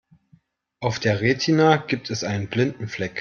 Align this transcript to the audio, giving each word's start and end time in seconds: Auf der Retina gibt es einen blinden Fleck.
Auf 0.79 0.97
der 0.99 1.21
Retina 1.21 1.77
gibt 1.77 2.09
es 2.09 2.23
einen 2.23 2.47
blinden 2.49 2.87
Fleck. 2.87 3.09